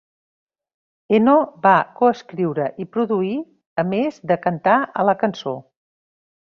[1.17, 3.37] Eno va co-escriure i produir,
[3.85, 5.59] a més de cantar a la cançó.